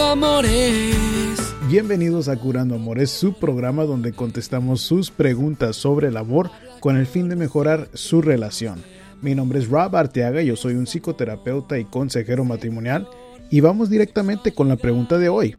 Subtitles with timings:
[0.00, 1.54] Amores.
[1.68, 7.06] Bienvenidos a Curando Amores, su programa donde contestamos sus preguntas sobre el amor con el
[7.06, 8.82] fin de mejorar su relación.
[9.20, 13.08] Mi nombre es Rob Arteaga, yo soy un psicoterapeuta y consejero matrimonial
[13.50, 15.56] y vamos directamente con la pregunta de hoy.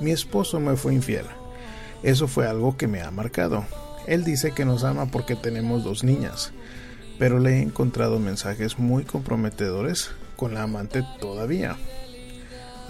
[0.00, 1.26] Mi esposo me fue infiel.
[2.02, 3.64] Eso fue algo que me ha marcado.
[4.06, 6.52] Él dice que nos ama porque tenemos dos niñas,
[7.18, 11.76] pero le he encontrado mensajes muy comprometedores con la amante todavía.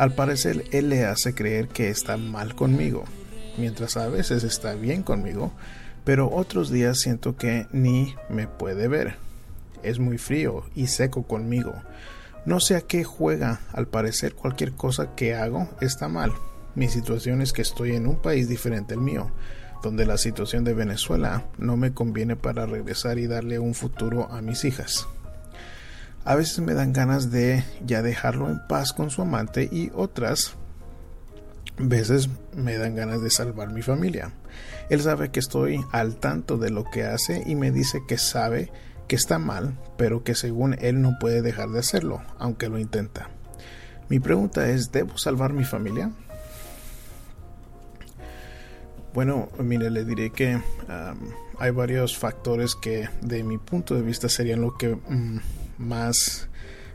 [0.00, 3.04] Al parecer, él le hace creer que está mal conmigo,
[3.58, 5.52] mientras a veces está bien conmigo,
[6.04, 9.16] pero otros días siento que ni me puede ver.
[9.82, 11.74] Es muy frío y seco conmigo.
[12.46, 16.32] No sé a qué juega, al parecer cualquier cosa que hago está mal.
[16.74, 19.30] Mi situación es que estoy en un país diferente al mío,
[19.82, 24.40] donde la situación de Venezuela no me conviene para regresar y darle un futuro a
[24.40, 25.06] mis hijas.
[26.24, 30.54] A veces me dan ganas de ya dejarlo en paz con su amante y otras
[31.78, 34.32] veces me dan ganas de salvar mi familia.
[34.90, 38.70] Él sabe que estoy al tanto de lo que hace y me dice que sabe
[39.08, 43.30] que está mal, pero que según él no puede dejar de hacerlo, aunque lo intenta.
[44.08, 46.10] Mi pregunta es, ¿debo salvar mi familia?
[49.14, 50.60] Bueno, mire, le diré que
[51.58, 55.38] hay varios factores que de mi punto de vista serían lo que mm,
[55.80, 56.48] más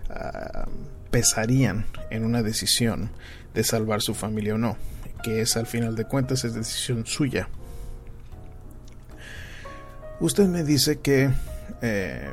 [0.09, 0.67] ah,
[1.11, 3.09] pesarían en una decisión
[3.53, 4.77] de salvar su familia o no,
[5.23, 7.49] que es al final de cuentas es decisión suya.
[10.19, 11.29] Usted me dice que,
[11.81, 12.29] eh,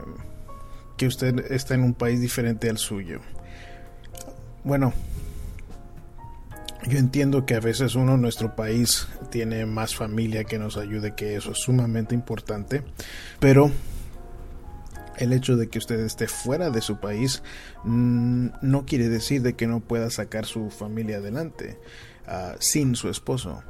[0.96, 3.20] que usted está en un país diferente al suyo.
[4.62, 4.92] Bueno,
[6.86, 11.36] yo entiendo que a veces uno nuestro país tiene más familia que nos ayude, que
[11.36, 12.82] eso es sumamente importante,
[13.40, 13.70] pero
[15.18, 17.42] el hecho de que usted esté fuera de su país
[17.84, 21.78] mm, no quiere decir de que no pueda sacar su familia adelante
[22.26, 23.62] ah, sin su esposo.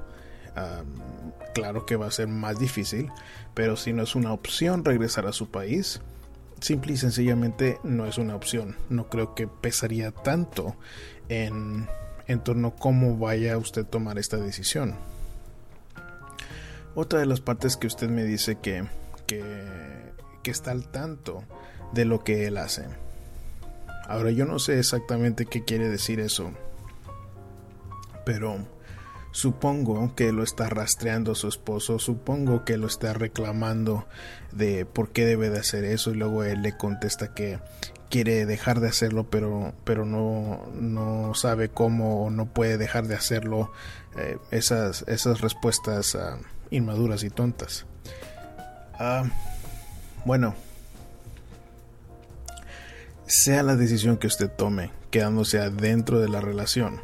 [1.55, 3.11] claro que va a ser más difícil,
[3.55, 6.01] pero si no es una opción regresar a su país,
[6.61, 8.77] simple y sencillamente no es una opción.
[8.89, 10.77] No creo que pesaría tanto
[11.29, 11.89] en,
[12.27, 14.97] en torno a cómo vaya usted a tomar esta decisión.
[16.95, 18.85] Otra de las partes que usted me dice que,
[19.27, 19.43] que
[20.43, 21.45] que está al tanto
[21.93, 22.85] de lo que él hace.
[24.07, 26.53] Ahora yo no sé exactamente qué quiere decir eso,
[28.25, 28.59] pero
[29.31, 34.07] supongo que lo está rastreando su esposo, supongo que lo está reclamando
[34.53, 37.59] de por qué debe de hacer eso y luego él le contesta que
[38.11, 43.15] quiere dejar de hacerlo pero, pero no, no sabe cómo o no puede dejar de
[43.15, 43.73] hacerlo
[44.19, 46.39] eh, esas, esas respuestas ah,
[46.71, 47.87] inmaduras y tontas.
[48.99, 49.25] Ah,
[50.25, 50.55] bueno,
[53.27, 57.01] sea la decisión que usted tome, quedándose adentro de la relación,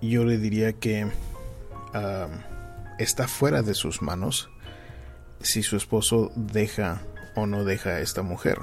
[0.00, 1.10] yo le diría que
[2.98, 4.50] está fuera de sus manos
[5.40, 7.02] si su esposo deja
[7.34, 8.58] o no deja a esta mujer.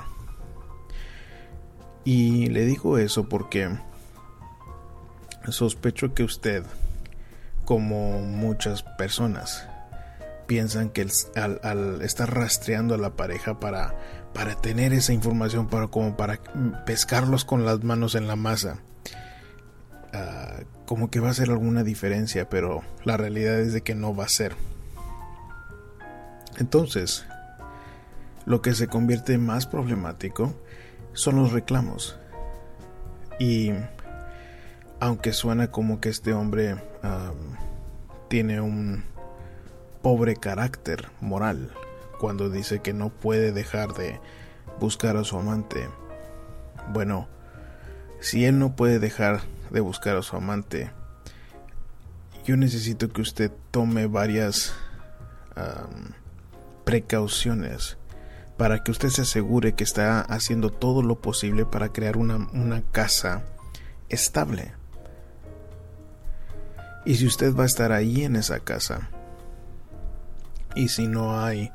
[2.04, 3.70] Y le digo eso porque
[5.50, 6.64] sospecho que usted,
[7.66, 9.68] como muchas personas,
[10.48, 13.96] piensan que al, estar rastreando a la pareja para,
[14.34, 16.40] para tener esa información, para, como para
[16.86, 18.80] pescarlos con las manos en la masa,
[20.14, 24.16] ah, como que va a ser alguna diferencia, pero la realidad es de que no
[24.16, 24.56] va a ser.
[26.58, 27.26] Entonces,
[28.46, 30.56] lo que se convierte más problemático
[31.14, 32.18] son los reclamos.
[33.40, 33.72] Y
[35.00, 36.76] aunque suena como que este hombre
[38.30, 39.04] tiene un
[40.06, 41.72] pobre carácter moral
[42.20, 44.20] cuando dice que no puede dejar de
[44.80, 45.90] buscar a su amante.
[46.94, 47.28] Bueno,
[48.20, 50.92] si él no puede dejar de buscar a su amante,
[52.46, 54.76] yo necesito que usted tome varias
[56.84, 57.98] precauciones
[58.58, 62.84] para que usted se asegure que está haciendo todo lo posible para crear una, una
[62.92, 63.42] casa
[64.10, 64.72] estable.
[67.06, 69.10] Y si usted va a estar ahí en esa casa,
[70.76, 71.72] y si no hay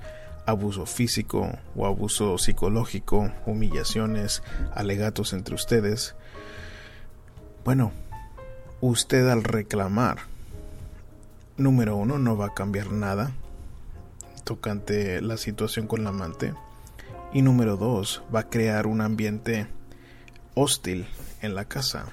[0.47, 4.43] abuso físico o abuso psicológico, humillaciones,
[4.75, 6.15] alegatos entre ustedes,
[7.65, 7.93] bueno,
[8.81, 10.19] usted al reclamar,
[11.57, 13.33] número uno, no va a cambiar nada
[14.45, 16.55] tocante la situación con la amante.
[17.33, 19.69] Y número dos, va a crear un ambiente
[20.55, 21.07] hostil
[21.41, 22.07] en la casa.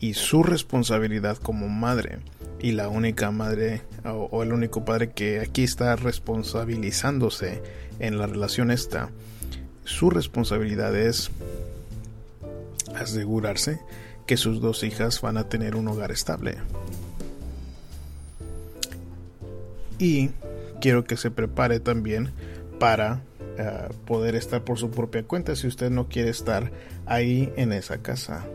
[0.00, 2.18] Y su responsabilidad como madre
[2.58, 7.62] y la única madre o, el único padre que aquí está responsabilizándose
[7.98, 9.10] en la relación esta,
[9.84, 11.30] su responsabilidad es
[12.94, 13.80] asegurarse
[14.26, 16.56] que sus dos hijas van a tener un hogar estable.
[19.98, 20.30] Y
[20.80, 22.30] quiero que se prepare también
[22.78, 23.22] para
[23.58, 26.72] eh, poder estar por su propia cuenta si usted no quiere estar
[27.06, 28.46] ahí en esa casa.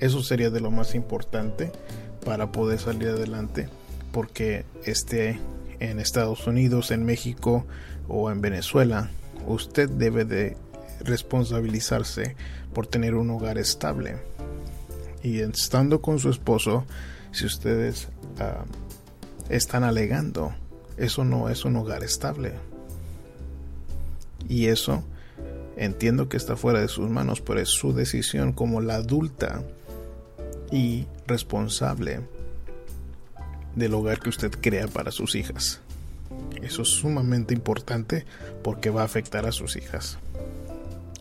[0.00, 1.72] Eso sería de lo más importante
[2.24, 3.68] para poder salir adelante
[4.12, 5.38] porque esté
[5.80, 7.66] en Estados Unidos, en México
[8.08, 9.10] o en Venezuela,
[9.46, 10.56] usted debe de
[11.00, 12.34] responsabilizarse
[12.74, 14.16] por tener un hogar estable.
[15.22, 16.84] Y estando con su esposo,
[17.32, 18.08] si ustedes
[18.40, 18.64] ah,
[19.48, 20.54] están alegando,
[20.96, 22.54] eso no es un hogar estable.
[24.48, 25.04] Y eso
[25.76, 29.62] entiendo que está fuera de sus manos, pero es su decisión como la adulta
[30.70, 32.20] y responsable
[33.74, 35.80] del hogar que usted crea para sus hijas.
[36.62, 38.24] Eso es sumamente importante
[38.62, 40.18] porque va a afectar a sus hijas.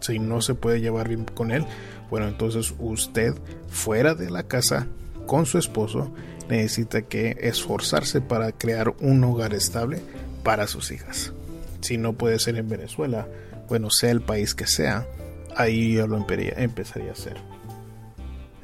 [0.02, 1.66] Si no se puede llevar bien con él,
[2.10, 3.36] bueno, entonces usted
[3.70, 4.88] fuera de la casa
[5.26, 6.12] con su esposo
[6.50, 10.02] necesita que esforzarse para crear un hogar estable
[10.44, 11.34] para sus hijas.
[11.82, 13.28] Si no puede ser en Venezuela,
[13.68, 15.06] bueno, sea el país que sea,
[15.56, 17.57] ahí yo lo empezaría a hacer.